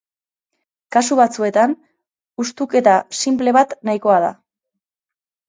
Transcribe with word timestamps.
Kasu 0.95 1.17
batzuetan, 1.19 1.75
hustuketa 2.45 2.97
sinple 3.19 3.55
bat 3.61 3.77
nahikoa 3.91 4.19
da. 4.27 4.35